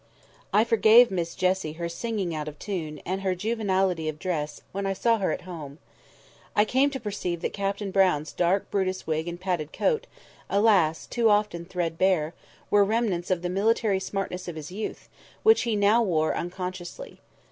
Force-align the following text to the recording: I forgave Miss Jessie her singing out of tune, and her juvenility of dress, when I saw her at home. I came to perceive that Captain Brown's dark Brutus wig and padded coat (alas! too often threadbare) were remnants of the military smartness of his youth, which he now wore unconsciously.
I 0.51 0.63
forgave 0.63 1.11
Miss 1.11 1.35
Jessie 1.35 1.73
her 1.73 1.87
singing 1.87 2.33
out 2.33 2.47
of 2.47 2.57
tune, 2.57 2.99
and 3.05 3.21
her 3.21 3.35
juvenility 3.35 4.09
of 4.09 4.17
dress, 4.17 4.63
when 4.71 4.87
I 4.87 4.93
saw 4.93 5.19
her 5.19 5.31
at 5.31 5.41
home. 5.41 5.77
I 6.55 6.65
came 6.65 6.89
to 6.89 6.99
perceive 6.99 7.41
that 7.41 7.53
Captain 7.53 7.91
Brown's 7.91 8.31
dark 8.33 8.71
Brutus 8.71 9.05
wig 9.05 9.27
and 9.27 9.39
padded 9.39 9.71
coat 9.71 10.07
(alas! 10.49 11.05
too 11.05 11.29
often 11.29 11.65
threadbare) 11.65 12.33
were 12.71 12.83
remnants 12.83 13.29
of 13.29 13.43
the 13.43 13.49
military 13.49 13.99
smartness 13.99 14.47
of 14.47 14.55
his 14.55 14.71
youth, 14.71 15.07
which 15.43 15.61
he 15.69 15.75
now 15.75 16.01
wore 16.01 16.33
unconsciously. 16.35 17.19